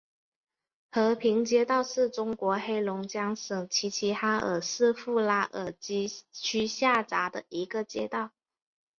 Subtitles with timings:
[0.91, 8.31] 和平街道是中国黑龙江省齐齐哈尔市富拉尔基区下辖的一个街道。